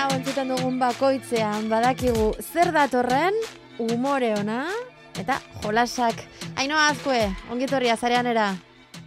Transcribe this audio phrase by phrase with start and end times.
[0.00, 3.34] hau entzuten dugun bakoitzean badakigu zer datorren
[3.84, 4.62] umore ona
[5.20, 6.22] eta jolasak.
[6.56, 7.18] Ainoa azkue,
[7.52, 8.46] ongitorria zarean era.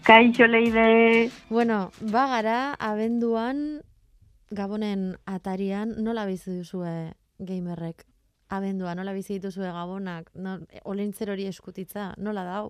[0.05, 1.31] Kaixo leide.
[1.49, 3.81] Bueno, bagara abenduan
[4.51, 6.93] gabonen atarian nola bizi duzue
[7.39, 8.05] gamerrek?
[8.53, 10.29] Abendua, nola bizi dituzue gabonak?
[10.35, 12.67] No, olintzer hori eskutitza, nola dau?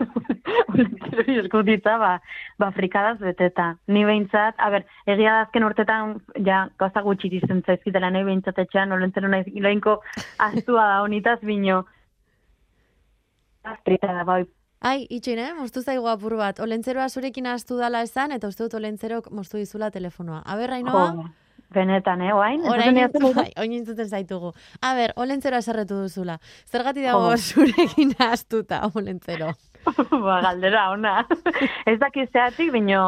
[0.72, 2.14] Olintzer hori eskutitza, ba,
[2.58, 3.74] ba frikadaz beteta.
[3.88, 8.58] Ni behintzat, a ber, egia da azken urtetan, ja, gauza gutxi dizen zaizkitela, nahi behintzat
[8.64, 10.00] etxean, olintzer hori iloinko
[10.48, 11.84] aztua da honitaz bino.
[13.84, 14.44] Frikada, bai,
[14.84, 15.52] Ai, itxin, eh?
[15.56, 16.58] Moztu zaigu apur bat.
[16.60, 20.42] Olentzeroa zurekin astu dala esan, eta uste dut olentzerok moztu dizula telefonoa.
[20.44, 21.30] A ber, Ainoa?
[21.72, 22.60] Benetan, eh, oain?
[22.68, 23.00] Orain,
[23.34, 24.52] bai, oin entzuten zaitugu.
[24.84, 26.36] A ber, olentzeroa eserretu duzula.
[26.68, 29.54] Zergati dago zurekin astuta, olentzero?
[30.26, 31.16] ba, galdera, ona.
[31.90, 33.02] ez dakiz zeatik, baino,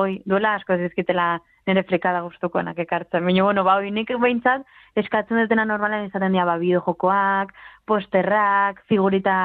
[0.00, 3.24] oi, duela asko zizkitela nire flikada gustukoenak ekartzen.
[3.24, 4.64] Baina, bueno, ba, oi, nik behintzat,
[4.98, 7.52] eskatzen dutena normalen izaten dira, ba, bideojokoak,
[7.88, 9.38] posterrak, figurita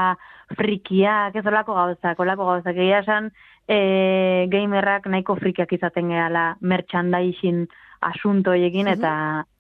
[0.58, 2.78] frikiak, ez olako gauzak, olako gauzak.
[2.78, 3.32] Egia esan,
[3.68, 7.66] e, gamerrak nahiko frikiak izaten gehala merchandising
[8.04, 9.14] asunto egin, eta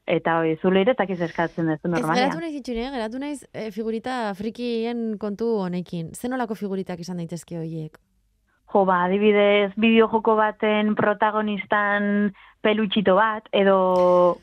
[0.05, 2.13] eta hoi, zule ere takiz eskatzen duzu normalia.
[2.13, 6.11] Ez geratu nahiz itxune, geratu nahiz e, figurita frikien kontu honekin.
[6.13, 7.99] Zen olako figuritak izan daitezke horiek?
[8.73, 12.31] Jo, ba, adibidez, bideojoko baten protagonistan
[12.65, 13.77] pelutxito bat, edo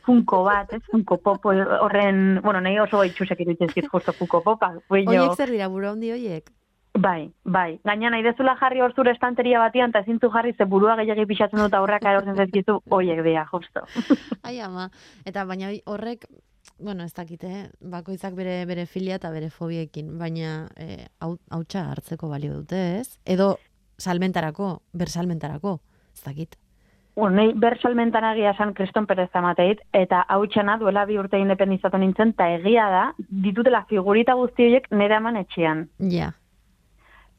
[0.06, 4.74] funko bat, ez, funko pop horren, bueno, nahi oso itxusek iruditzen zit justo funko popa.
[4.92, 6.52] Oiek zer dira, buru handi oiek?
[6.98, 7.78] Bai, bai.
[7.86, 11.62] Gaina nahi dezula jarri hor zure estanteria batian, eta ezintzu jarri ze burua gehiagi pixatzen
[11.62, 13.84] dut aurrak erortzen zaizkizu, oiek dira, justo.
[14.48, 14.88] Ai, ama.
[15.24, 16.26] Eta baina horrek,
[16.78, 17.68] bueno, ez dakite, eh?
[17.80, 23.20] bakoitzak bere bere filia eta bere fobiekin, baina eh, hautsa hartzeko balio dute, ez?
[23.24, 23.54] Edo
[24.00, 25.78] salmentarako, bersalmentarako,
[26.14, 26.58] ez dakit.
[27.16, 31.98] Bueno, nahi bersalmentara egia san Kriston Perez amateit, eta hau txana duela bi urte independizatu
[31.98, 33.02] nintzen, eta egia da,
[33.46, 35.88] ditutela figurita guzti horiek nire eman etxean.
[36.12, 36.30] Ja.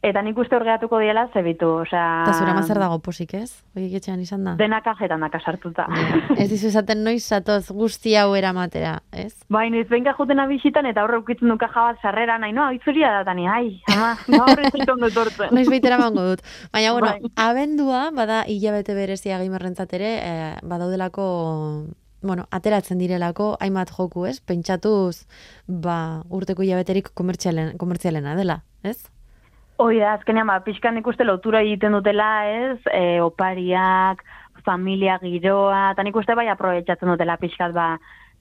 [0.01, 2.06] Eta nik uste horgeatuko diela zebitu, osea...
[2.23, 3.51] Eta zura mazer dago posik ez?
[3.78, 4.56] Oiek etxean izan da?
[4.57, 5.85] Dena kajetan daka sartuta.
[6.41, 9.35] ez dizu esaten noiz zatoz guzti hau eramatera, ez?
[9.53, 13.13] Bai, noiz benka juten abisitan eta horre ukitzen du kaja bat sarrera, nahi, no, itzuria
[13.19, 15.53] da tani, ai, ama, gaurre ziton dut hortzen.
[15.53, 16.44] noiz baitera mango dut.
[16.73, 17.33] Baina, bueno, bai.
[17.45, 21.29] abendua, bada hilabete berezia gimerrentzat ere, eh, badaudelako
[22.25, 24.39] bueno, ateratzen direlako hainbat joku, ez?
[24.41, 25.28] Pentsatuz,
[25.68, 28.97] ba, urteko hilabeterik komertzialena dela, ez?
[29.81, 34.19] Hoi da, azkenean, ba, pixkan ikuste lotura egiten dutela, ez, e, opariak,
[34.62, 37.96] familia giroa, eta nik uste bai aprobetsatzen dutela pixkat, ba,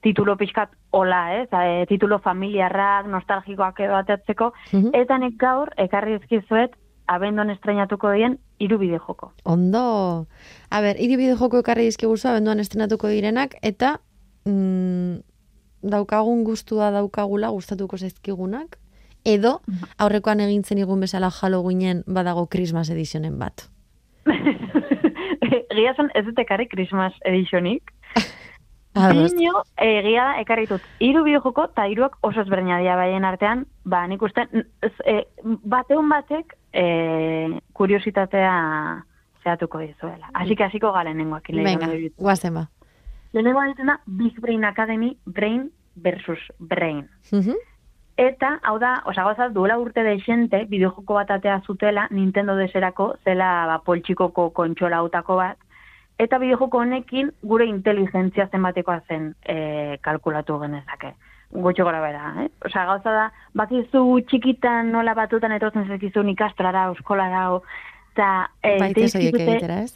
[0.05, 4.93] titulo pixkat hola, ez, e, titulo familiarrak, nostalgikoak edo ateatzeko, mhm.
[5.01, 6.77] eta nik gaur, ekarri ezkizuet,
[7.09, 9.31] abendon estrenatuko dien, iru bide joko.
[9.49, 10.27] Ondo!
[10.69, 13.95] A ber, iru bide joko ekarri ezkiguzu, abenduan estrenatuko direnak, eta
[14.45, 15.17] mm,
[15.89, 18.77] daukagun gustua daukagula, gustatuko zaizkigunak,
[19.25, 19.59] edo
[19.97, 23.67] aurrekoan egintzen igun bezala Halloweenen badago Christmas edizionen bat.
[25.71, 27.91] Egia zen ez dut ekarri Christmas edizionik.
[28.91, 34.01] Bino, egia da, ekarri dut, iru bideojoko eta iruak oso ezberdina dira baien artean, ba,
[34.11, 34.43] nik uste,
[35.07, 35.13] e,
[35.63, 36.83] bateun batek e,
[37.71, 38.51] kuriositatea
[39.43, 40.27] zehatuko dizuela.
[40.45, 41.47] Que hasiko galen nengoak.
[41.55, 42.67] Venga, guazen ba.
[43.31, 47.09] Lehenengo da Big Brain Academy, Brain versus Brain.
[47.31, 47.55] Uh
[48.19, 53.15] Eta, hau da, osa gozat, duela urte de xente, bideojoko bat atea zutela, Nintendo deserako,
[53.23, 55.57] zela ba, poltsikoko kontxola autako bat,
[56.19, 61.15] eta bideojoko honekin gure inteligentzia zenbatekoa zen e, kalkulatu genezake.
[61.51, 62.49] Gotxo gara bera, eh?
[62.67, 63.25] Osa, gauza da,
[63.57, 67.47] bakizu txikitan nola batutan etortzen zekizu ikastrara, euskolara,
[68.13, 68.29] eta...
[68.61, 69.95] E, Baite egitera, ez?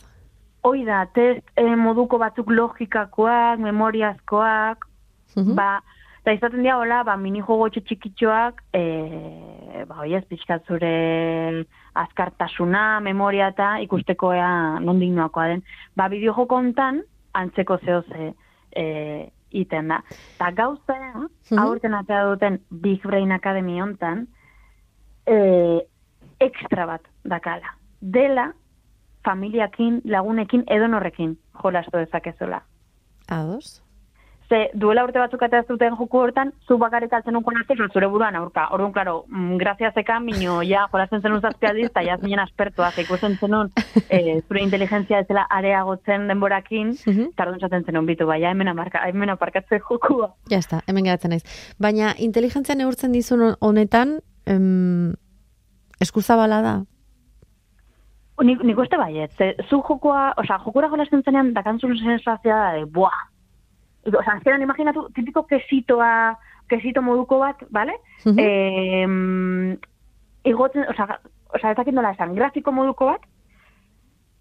[0.65, 4.87] Hoi da, test e, moduko batzuk logikakoak, memoriazkoak,
[5.53, 5.69] ba,
[6.25, 10.89] Eta izaten dira, hola, ba, mini jogo txikitxoak, e, ba, oi ez, pixkat zure
[12.01, 15.61] azkartasuna, memoria eta ikustekoa nondik noakoa den.
[15.93, 17.03] Ba, bideo joko ontan,
[17.37, 18.31] antzeko zehoze
[18.73, 18.87] e,
[19.53, 20.01] iten da.
[20.39, 21.61] Eta gauza, mm -hmm.
[21.61, 24.25] aurten atea duten Big Brain Academy ontan,
[25.29, 25.37] e,
[26.39, 27.77] ekstra bat dakala.
[28.01, 28.51] Dela,
[29.23, 32.63] familiakin, lagunekin, edonorrekin jolastu dezakezola.
[33.29, 33.84] Ados?
[34.49, 38.07] Ze duela urte batzuk eta ez duten joku hortan, zu bakarrik altzen nukon arte, zure
[38.07, 38.67] buruan aurka.
[38.71, 42.91] Orduan, klaro, mm, grazia zekan, minio, ja, jolazen zenun zazpia diz, eta jaz minen aspertua,
[43.01, 43.71] ikusten zenun,
[44.09, 47.27] e, zure inteligentzia ez dela areagotzen denborakin, -huh.
[47.41, 50.35] orduan zaten zenun bitu, bai, hemen, amarka, hemen aparkatzen jokua.
[50.49, 51.43] Ja, esta, hemen geratzen naiz.
[51.79, 55.13] Baina, inteligentzia neurtzen dizun honetan, em,
[55.99, 56.83] eskuzabala da?
[58.43, 59.31] Nik, nik uste baiet,
[59.69, 62.85] zu jokua, oza, jokura jolazen zenean, dakantzun sensazioa da, de,
[64.05, 66.35] buah, Osa, azkenan imaginatu, tipiko kesitoa,
[66.69, 67.93] kesito moduko bat, bale?
[68.25, 68.39] Uh -huh.
[68.39, 69.77] eh,
[70.45, 71.19] igotzen, osa,
[71.53, 73.21] osa, ez dakit nola esan, grafiko moduko bat,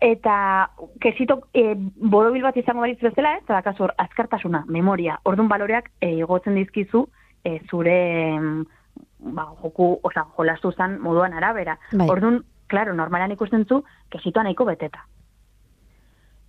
[0.05, 0.71] eta
[1.01, 5.91] kesito e, borobil bat izango balitz bezala, ez, eta kasu hor, azkartasuna, memoria, ordun baloreak
[6.01, 7.07] e, igotzen dizkizu
[7.45, 7.97] e, zure
[9.19, 11.79] ba, joku, osa, jolastu zan moduan arabera.
[11.93, 12.09] Bai.
[12.11, 13.83] Ordun, claro, normalan ikusten zu,
[14.13, 15.07] kesitoa nahiko beteta.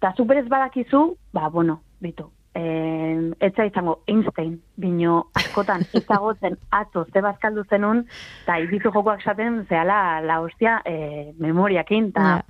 [0.04, 7.06] Ta super ez badakizu, ba, bueno, bitu, eh, etza izango Einstein, bino askotan ezagotzen atzo
[7.12, 8.06] ze bazkaldu zenun,
[8.44, 12.42] eta ibizu jokoak esaten zehala la hostia eh, memoriakin, eta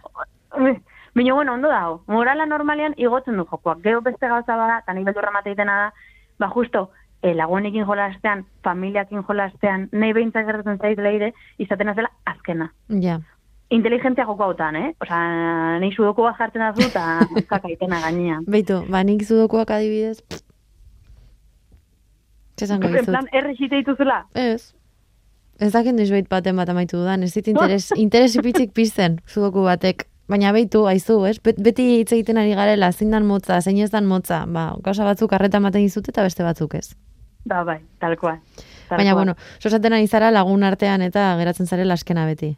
[1.16, 5.10] bino bueno, ondo dago, morala normalean igotzen du jokoak, gero beste gauza bada, eta nik
[5.10, 5.94] beldurra mateitena da,
[6.40, 6.90] ba justo,
[7.22, 12.72] eh, lagunekin jolastean, familiakin jolastean, nahi behintzak gertatzen zait leire, izaten azela azkena.
[13.02, 13.20] Ja.
[13.70, 14.90] Inteligentzia joko hautan, eh?
[15.02, 15.20] Osa,
[15.82, 17.06] nahi sudoku bat jartzen azu eta
[17.52, 18.44] kakaitena gainean.
[18.48, 20.20] Beitu, ba, nik zudokuak adibidez.
[22.60, 23.10] Zesango En dizut.
[23.12, 24.26] plan, errexite dituzula?
[24.34, 24.74] Ez.
[25.60, 29.64] Ez dakit noiz behit baten bat amaitu dudan, ez dit interes, interes ipitzik pizten zudoku
[29.64, 30.08] batek.
[30.28, 31.38] Baina beitu, aizu, ez?
[31.44, 34.46] Bet, beti hitz egiten ari garela, zein dan motza, zein ez dan motza.
[34.50, 36.96] Ba, gauza batzuk arreta ematen dizute eta beste batzuk ez.
[37.46, 38.40] Da, bai, tal cual.
[38.90, 42.56] Tal Baina, bueno, sosaten ari zara lagun artean eta geratzen zarela askena beti.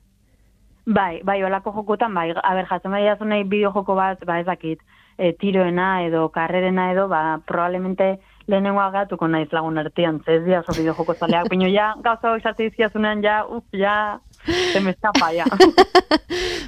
[0.87, 4.45] Bai, bai, olako jokotan, bai, a ber, jatzen bai nahi bideo joko bat, ba, ez
[4.45, 4.79] dakit,
[5.17, 10.71] e, tiroena edo karrerena edo, ba, probablemente lehenengoa gatuko naiz lagun artean, ez dira oso
[10.77, 15.31] bideo joko zaleak, baina ja, gauza hori sartu dizkiazunean, ja, uf, ja, se me escapa,
[15.33, 15.45] ja.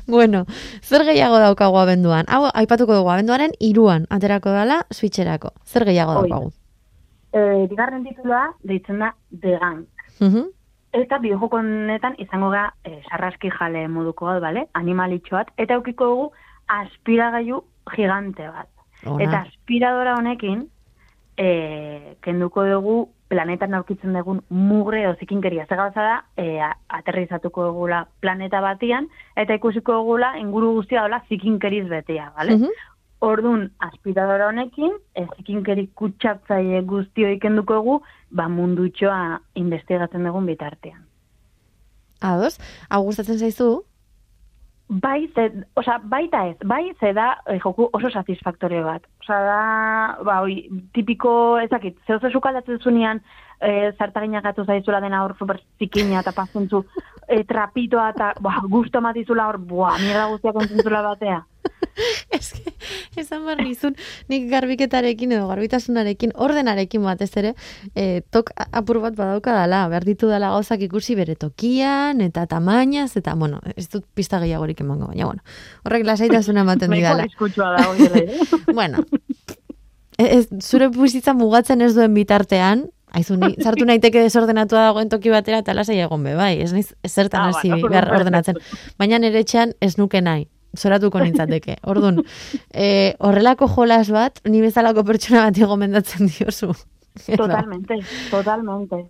[0.10, 0.46] Bueno,
[0.82, 2.26] zer gehiago daukagu abenduan?
[2.34, 5.54] Hau, aipatuko dugu abenduaren iruan, aterako dala, switcherako.
[5.64, 6.30] Zer gehiago Hoi.
[6.32, 6.52] daukagu?
[7.34, 9.86] e, bigarren titulua, deitzen da, The Gang.
[10.20, 10.50] Mhm.
[10.94, 14.66] Eta bideojoko honetan izango ga e, sarraski jale moduko bat, bale?
[14.74, 15.52] Animalitxo bat.
[15.58, 16.28] Eta eukiko dugu
[16.80, 17.62] aspiragailu
[17.94, 18.70] gigante bat.
[19.06, 19.24] Ona.
[19.24, 20.66] Eta aspiradora honekin
[21.38, 22.98] e, kenduko dugu
[23.30, 25.68] planetan aurkitzen dugun mugre edo zikinkeria.
[25.70, 26.58] Zer gauza da, e,
[26.98, 29.08] aterrizatuko dugula planeta batian,
[29.38, 32.58] eta ikusiko dugula inguru guztia dola zikinkeriz betea, bale?
[32.58, 32.88] Mhm.
[33.26, 38.00] Ordun aspiradora honekin, ez zikinkeri kutsatzaile guztio ikenduko dugu,
[38.32, 41.04] ba mundutxoa investigatzen dugun bitartean.
[42.22, 42.58] Ados,
[42.90, 43.70] hau gustatzen zaizu?
[44.90, 45.44] Bai, ze,
[45.78, 49.04] osa, baita ez, bai, ze da eh, joku oso satisfaktorio bat.
[49.22, 49.60] Osa, da,
[50.26, 50.64] ba, oi,
[50.98, 51.32] tipiko,
[51.62, 53.22] ezakit, zeu zezu kaldatzen zunean,
[53.62, 56.84] e, zartaginak gatu zaizula dena hor super zikina eta pazentzu
[57.28, 61.44] e, trapitoa eta ba, gusto matizula hor, bua, mierda guztiak ontzentzula batea.
[62.36, 62.72] Ez que,
[63.20, 63.96] esan behar nizun,
[64.32, 67.54] nik garbiketarekin edo garbitasunarekin, ordenarekin batez ere,
[67.94, 73.12] e, tok apur bat badauka dala, behar ditu dala gauzak ikusi bere tokian, eta tamainaz,
[73.20, 75.44] eta, bueno, ez dut pista gehiagorik emango, baina, bueno,
[75.84, 77.28] horrek lasaitasuna ematen Nahiko didala.
[77.28, 77.84] arriskutsua da,
[78.80, 79.04] bueno,
[80.18, 85.64] ez, zure bizitza mugatzen ez duen bitartean, Aizu, ni, sartu naiteke desordenatua dagoen toki batera
[85.64, 88.20] eta lasai egon be, bai, ez naiz zertan Ah, hasi bueno, behar perfecto.
[88.20, 88.56] ordenatzen.
[89.00, 90.48] Baina nire etxean ez nuke nahi,
[90.78, 91.78] zoratuko nintzateke.
[91.90, 92.22] Orduan,
[92.74, 96.74] e, horrelako jolas bat, ni bezalako pertsona bat gomendatzen diozu.
[97.38, 97.98] Totalmente,
[98.30, 99.06] totalmente.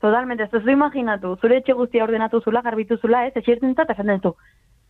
[0.00, 4.06] Totalmente, ez duzu imaginatu, zure etxe guztia ordenatu zula, garbitu zula, ez, etxertzen zata, esan
[4.16, 4.36] duzu,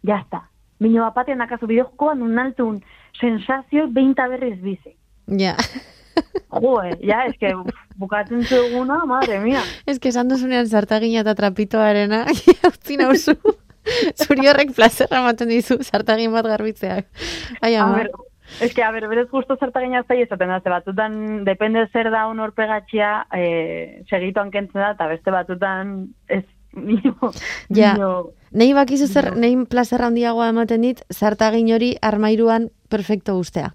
[0.08, 0.48] jazta.
[0.81, 2.82] Bino bapatean nakazu bideojokoan unaltun
[3.20, 4.96] sensazio beinta berriz bizi.
[5.26, 5.81] Ja, Jo,
[6.84, 7.52] eh, ja, es que
[7.96, 9.62] bukatzen zuguna, madre mia.
[9.86, 12.24] ez que esan duzunean zartagina eta trapitoarena,
[12.72, 13.36] utzi nauzu.
[14.14, 17.08] Zuri horrek plazerra ematen dizu zartagin bat garbitzeak.
[17.60, 18.04] Ai, ama.
[18.60, 22.26] es que, a ver, berez justo zertagina zai esaten da, ze batzutan, depende zer da
[22.28, 27.16] un horpegatxia, eh, segituan kentzen da, eta beste batzutan, ez, nio,
[27.69, 27.94] Ja.
[27.96, 33.72] nio, Nei bakizu zer, nei plazerra handiagoa ematen dit, zartagin hori armairuan perfecto ustea.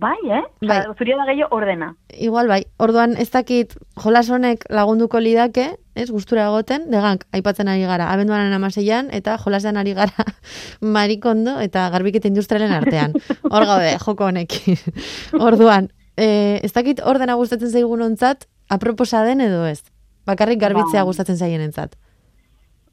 [0.00, 0.42] Bai, eh?
[0.64, 0.78] Bai.
[0.80, 1.92] Osa, zuria da gehiago ordena.
[2.16, 7.84] Igual bai, orduan ez dakit jolas honek lagunduko lidake, ez, gustura egoten, degank, aipatzen ari
[7.88, 10.26] gara, abenduaren amaseian, eta jolasean ari gara
[10.96, 13.16] marikondo eta garbiketa industrialen artean.
[13.52, 14.80] Hor gaude, joko honekin.
[15.48, 19.82] Orduan, e, ez dakit ordena gustatzen zaigun ontzat, aproposa den edo ez?
[20.28, 21.08] Bakarrik garbitzea Ba.
[21.08, 21.96] gustatzen zaien entzat.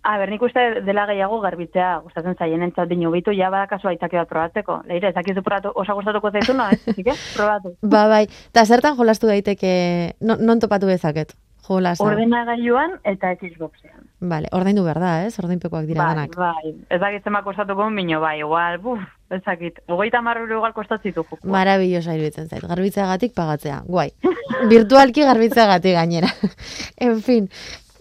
[0.07, 4.15] A ber, nik uste dela gehiago garbitzea gustatzen zaien entzat dino bitu, ja badakazu aitzake
[4.15, 4.77] bat probatzeko.
[4.87, 6.79] Leire, ez dakizu probatu, osa gustatuko zaizu, no, ez?
[6.95, 7.73] Que, probatu.
[7.95, 8.23] Ba bai,
[8.53, 9.73] eta zertan jolastu daiteke,
[10.21, 11.35] non, non topatu bezaket?
[11.67, 12.03] Jolasa.
[12.05, 14.05] Ordenagailuan eta Xboxean.
[14.31, 15.33] Vale, ordaindu behar da, ez?
[15.41, 16.37] Ordainpekoak dira Bai, danak.
[16.39, 16.71] bai.
[16.89, 19.81] Ez dakit zema kostatuko, bino, bai, igual, buf, ez dakit.
[19.91, 21.25] Ogeita marruro igual kostatzitu.
[21.43, 22.63] Marabillosa iruditzen zait.
[22.63, 23.81] Garbitzeagatik pagatzea.
[23.85, 24.07] Guai.
[24.71, 26.31] Virtualki garbitzeagatik gainera.
[27.09, 27.51] en fin.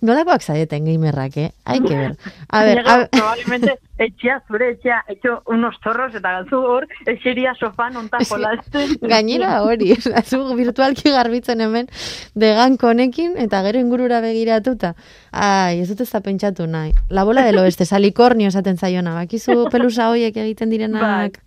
[0.02, 1.50] Nolakoak zaeten gamerrak, eh?
[1.64, 2.16] Hai que ver.
[2.48, 3.08] A ver, Llega, a ver.
[3.10, 8.96] probablemente etxea, zure etxea, etxo unos zorros eta galtzu hor, etxeria sofan onta jolasten.
[9.12, 9.94] Gainera hori,
[10.28, 11.88] zu virtualki garbitzen hemen
[12.34, 14.94] degan konekin eta gero ingurura begiratuta.
[15.32, 16.92] Ai, ez dut ez da pentsatu nahi.
[17.10, 21.40] La bola del oeste, salikornio esaten zaiona, bakizu pelusa hoiek egiten direnak.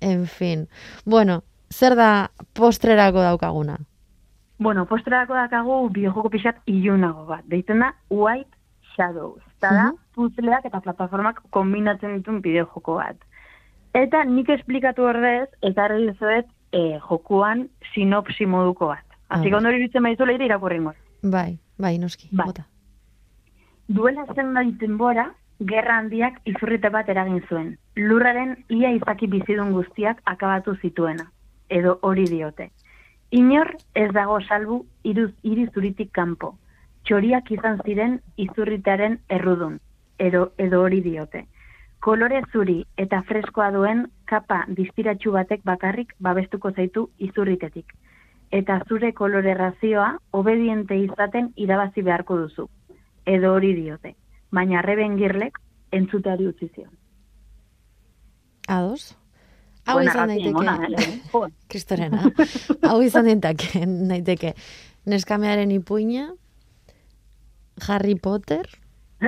[0.00, 0.68] En fin.
[1.04, 3.78] Bueno, zer da postrerako daukaguna?
[4.58, 7.44] Bueno, postrerako dakagu bideojoko pixat ilunago bat.
[7.44, 8.50] Deitzen da White
[8.96, 9.42] Shadows.
[9.58, 9.96] Eta da, Mhm.
[10.14, 13.16] puzzleak eta plataformak kombinatzen dituen bideojoko bat.
[13.92, 19.04] Eta nik esplikatu ordez, ekarri dizuet eh, jokuan sinopsi moduko bat.
[19.28, 19.58] Ah, Así que bai.
[19.58, 20.80] ondo iruditzen baizu leire irakurri.
[21.22, 22.46] Bai, bai, noski, Bai.
[22.46, 22.66] bota.
[23.88, 27.78] Duela zenbait denbora, gerra handiak izurrite bat eragin zuen.
[27.94, 31.30] Lurraren ia izaki bizidun guztiak akabatu zituena.
[31.68, 32.70] Edo hori diote.
[33.30, 36.54] Inor ez dago salbu iruz, irizuritik kanpo.
[37.04, 39.80] Txoriak izan ziren izurritearen errudun.
[40.18, 41.46] Edo, edo hori diote.
[42.00, 47.92] Kolore zuri eta freskoa duen kapa distiratsu batek bakarrik babestuko zaitu izurritetik.
[48.50, 52.68] Eta zure kolore razioa obediente izaten irabazi beharko duzu
[53.26, 54.14] edo hori diote.
[54.52, 55.58] Baina Reben Girlek
[55.92, 56.92] entzuteari utzi zion.
[58.68, 59.16] Ados?
[59.86, 60.66] Hau izan daiteke,
[60.98, 61.20] eh?
[61.70, 62.22] Kristorena,
[62.90, 64.54] hau izan daiteke, daiteke,
[65.06, 66.32] neskamearen ipuina,
[67.88, 68.66] Harry Potter,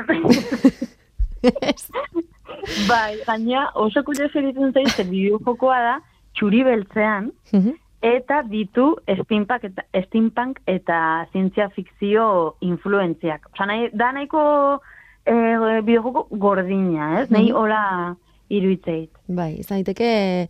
[2.89, 5.97] bai, gaina oso kurioso egiten zait, zer bideojokoa da,
[6.37, 7.73] txuri beltzean, Mhm.
[8.03, 13.49] eta ditu steampunk eta, steampunk eta zientzia fikzio influentziak.
[13.55, 14.81] Osa, nahi, da nahiko
[15.27, 17.31] eh, bideojoko gordina, ez?
[17.31, 17.57] Nahi Mhm.
[17.57, 18.17] hola
[18.49, 19.11] iruitzeit.
[19.29, 20.49] Bai, izan daiteke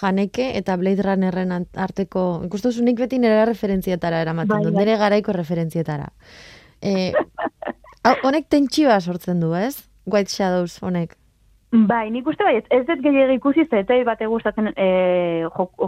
[0.00, 4.84] Janeke eta Blade Runnerren arteko, ikustu nik beti nire referentzietara eramaten Bai, du, bai.
[4.84, 6.10] nire garaiko referentzietara.
[6.82, 7.12] E,
[8.04, 9.88] hau, honek tentsioa sortzen du, ez?
[10.06, 11.16] White Shadows honek.
[11.70, 14.86] Bai, nik uste bai, ez dut gehiago ikusi, zetei bate gustatzen e,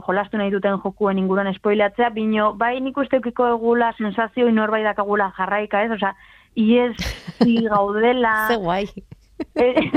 [0.05, 5.31] jolastu nahi duten jokuen inguruan espoilatzea, bino, bai nik uste eukiko egula sensazio inorbait dakagula
[5.39, 5.95] jarraika, ez?
[5.97, 6.13] Osa,
[6.55, 6.93] iez
[7.71, 8.35] gaudela...
[8.49, 8.85] Ze guai.
[9.61, 9.91] Eh,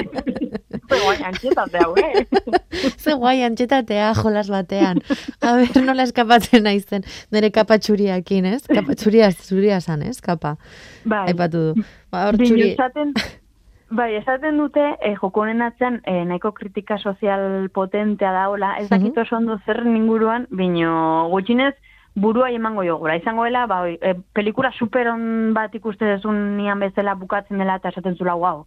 [0.89, 2.25] Ze guai, antxetate hau, eh?
[3.03, 4.99] Ze guai antxetatea jolas batean.
[5.41, 8.63] A ber, nola eskapatzen naizen nire kapa txuriakin, ez?
[8.67, 10.19] Kapa txuria, zuria san, ez?
[10.21, 10.57] Kapa.
[11.05, 11.85] Bai, Aipatu du.
[12.11, 12.73] Ba, hor txuri...
[12.73, 13.13] esaten,
[13.99, 19.17] bai, esaten dute, eh, joko honen atzean, eh, nahiko kritika sozial potentea daola, ez dakit
[19.23, 21.73] oso ondo zer inguruan, bino gutxinez,
[22.15, 23.17] burua emango jogura.
[23.17, 28.19] Izangoela, ba, eh, pelikula super on bat ikuste dezun nian bezala bukatzen dela eta esaten
[28.19, 28.65] zula, wow,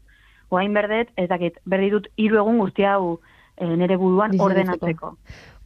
[0.50, 3.18] guain berdet, ez dakit, berri dut hiru egun guzti hau
[3.56, 5.14] eh, nere buruan ordenatzeko.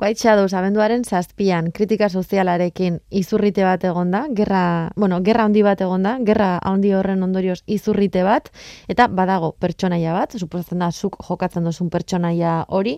[0.01, 4.63] White Shadows abenduaren zazpian kritika sozialarekin izurrite bat egonda, gerra,
[4.97, 8.49] bueno, gerra handi bat egonda, gerra handi horren ondorioz izurrite bat,
[8.89, 12.97] eta badago pertsonaia bat, suposatzen da zuk jokatzen duzun pertsonaia hori,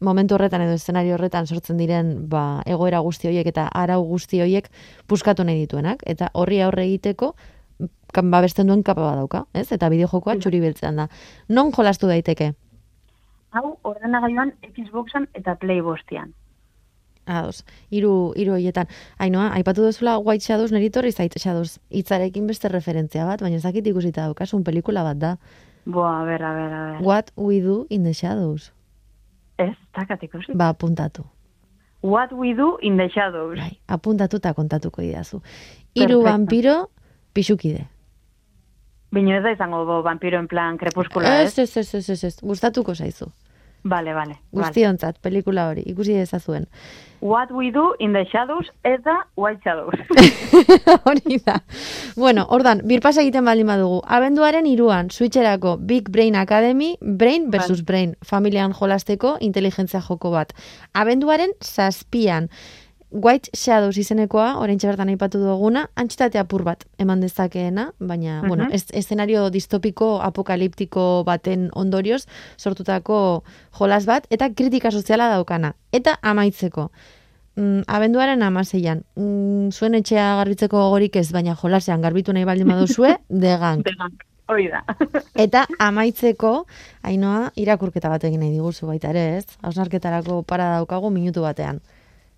[0.00, 4.70] momentu horretan edo eszenario horretan sortzen diren ba, egoera guzti horiek eta arau guzti horiek
[5.06, 7.34] puskatu nahi dituenak, eta horri aurre egiteko
[8.14, 9.70] babesten duen kapa badauka, ez?
[9.72, 11.08] Eta bideojokoa txuri beltzean da.
[11.48, 12.52] Non jolastu daiteke?
[13.50, 16.34] Hau, ordenagailuan Xboxan eta Playbostian.
[17.26, 18.88] Ados, hiru hiru hoietan.
[19.18, 23.62] Ainoa, aipatu duzula White Shadows, neri torri zait Shadows hitzarekin beste referentzia bat, baina ez
[23.62, 25.36] dakit ikusita daukasun pelikula bat da.
[25.84, 27.02] Boa, a ber, a ber, a ber.
[27.06, 28.72] What we do in the shadows.
[29.58, 30.54] Ez, takat ikusi.
[30.54, 31.24] Ba, apuntatu.
[32.02, 33.58] What we do in the shadows.
[33.58, 35.42] Bai, apuntatu eta kontatuko idazu.
[35.94, 36.90] Hiru vampiro
[37.32, 37.86] pixukide.
[39.10, 41.76] Bino ez da izango bo, vampiro en plan krepúskula, Ez, ez?
[41.76, 43.30] ez, ez, ez, ez, gustatuko zaizu.
[43.82, 44.36] Vale, vale.
[44.52, 44.66] vale.
[44.66, 46.66] Guztiontzat, pelikula hori, ikusi dezazuen.
[47.20, 49.94] What we do in the shadows ez da White Shadows.
[51.04, 51.62] Hori da.
[52.16, 54.00] Bueno, ordan, birpasa egiten baldin badugu.
[54.06, 60.54] Abenduaren iruan, Switcherako Big Brain Academy, Brain versus Brain, familian jolasteko inteligentzia joko bat.
[60.92, 62.48] Abenduaren zazpian,
[63.10, 68.48] White Shadows izenekoa, oraintxe bertan aipatu duguna, antxitate apur bat eman dezakeena, baina, Mhm.
[68.48, 72.26] bueno, ez, eszenario distopiko apokaliptiko baten ondorioz
[72.56, 73.42] sortutako
[73.78, 75.74] jolas bat, eta kritika soziala daukana.
[75.92, 76.90] Eta amaitzeko,
[77.56, 83.16] mm, abenduaren amaseian, mm, zuen etxea garbitzeko gogorik ez, baina jolasean garbitu nahi baldin baduzue,
[83.28, 83.82] degan.
[84.46, 84.84] Hori da.
[85.34, 86.66] Eta amaitzeko,
[87.02, 89.46] ainoa, irakurketa bat egin nahi diguzu baita ere, ez?
[89.62, 91.80] Hausnarketarako para daukagu minutu batean.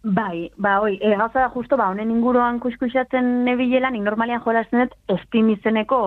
[0.05, 4.81] Bai, ba, oi, e, gauza da justo, ba, honen inguruan kuskusatzen nebilela, nik normalian jolasten
[4.83, 5.99] dut Steam izeneko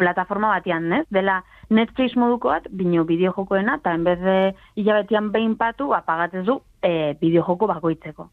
[0.00, 1.02] plataforma batean, ez?
[1.12, 4.38] Dela Netflix moduko bat, bino bideojokoena, eta enbez de
[4.80, 8.30] hilabetean behin patu, apagatzen du e, bideojoko bakoitzeko.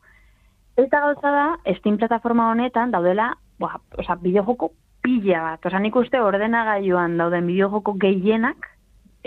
[0.80, 1.46] Eta gauza da,
[1.82, 4.72] Steam plataforma honetan daudela, ba, oza, bideojoko
[5.04, 5.68] pila bat.
[5.68, 8.72] Osa nik uste ordenagailuan dauden bideojoko gehienak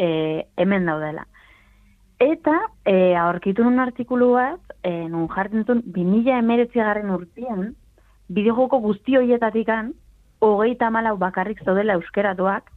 [0.01, 1.29] e, hemen daudela.
[2.23, 2.55] Eta
[2.87, 7.75] e, aurkitu nun artikulu bat, e, nun jartzen zuen, 2000 emeretzi garren urtean,
[8.29, 9.93] bideojoko guzti horietatikan,
[10.45, 12.71] hogeita malau bakarrik zaudela euskeratuak,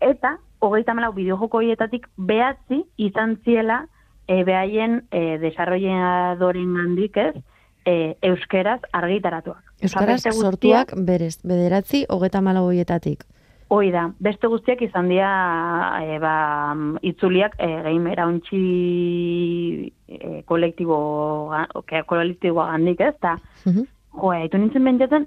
[0.00, 3.84] eta hogeita malau bideojoko horietatik behatzi izan ziela
[4.28, 7.34] e, behaien e, desarrolladoren handik ez,
[7.86, 9.62] e, euskeraz argitaratuak.
[9.86, 13.24] Euskaraz sortuak berez, bederatzi, hogeta malau hoietatik.
[13.68, 15.30] Hoi da, beste guztiak izan dira
[16.04, 16.34] e, ba,
[17.02, 18.60] itzuliak e, gehin erauntxi
[20.08, 20.98] e, kolektibo,
[21.50, 23.82] ga- ke- kolektiboa gandik ez, eta Mhm.
[24.20, 25.26] jo, haitu nintzen bentsatzen,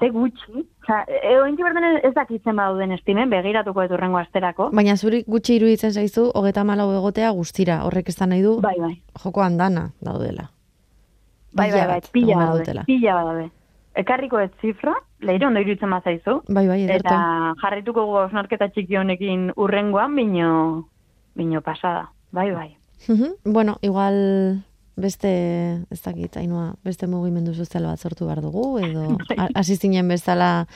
[0.00, 1.04] ze gutxi, oza,
[1.42, 4.70] ointi berden ez dakitzen badauden estimen, begiratuko dut urrengo asterako.
[4.72, 8.76] Baina zuri gutxi iruditzen zaizu, hogeta malau egotea guztira, horrek ez da nahi du, Bai,
[8.78, 8.94] bai,
[9.24, 10.48] joko handana daudela.
[11.52, 13.50] bai, bai, bai, pila badaude, pila badaude.
[13.94, 17.08] Ekarriko ez zifra, leire ondo iruditzen bazaizu, Bai, bai, ederto.
[17.08, 20.88] eta jarrituko gu osnarketa txiki honekin urrengoan, bino,
[21.34, 22.76] bino pasada, bai, bai.
[23.44, 24.64] Bueno, igual
[24.96, 29.36] beste, ez dakit, ainhoa, beste mugimendu sozial bat sortu behar dugu, edo Bai.
[29.38, 30.66] ha- hasi zinen bezala,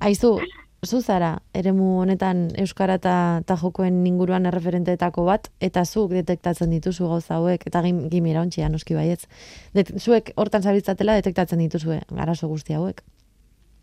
[0.00, 0.38] aizu,
[0.84, 7.08] zu zara, eremu honetan Euskara eta ta jokoen inguruan erreferenteetako bat, eta zuk detektatzen dituzu
[7.08, 9.24] gauza hauek, eta gim, gimera ontsia, noski baietz.
[9.72, 13.00] Det, zuek hortan zabitzatela detektatzen dituzue, arazo guzti hauek.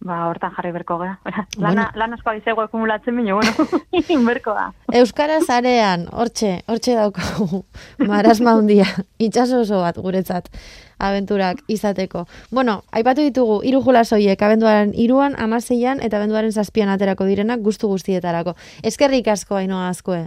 [0.01, 1.19] Ba, hortan jarri berko gara.
[1.23, 1.45] Bueno.
[1.61, 3.51] Lana, lan asko abizego akumulatzen bine, bueno,
[4.31, 4.71] berko da.
[4.97, 7.61] Euskara zarean, hortxe, hortxe daukagu,
[8.11, 8.87] marasma hundia,
[9.21, 10.49] itxaso oso bat guretzat,
[10.97, 12.25] abenturak izateko.
[12.49, 18.57] Bueno, aipatu ditugu, hiru jolasoiek, abenduaren iruan, amaseian, eta abenduaren zazpian aterako direnak guztu guztietarako.
[18.81, 20.25] Eskerrik asko, hainoa askoe.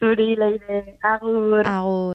[0.00, 1.66] Zuri, leire, agur.
[1.66, 2.00] Agur.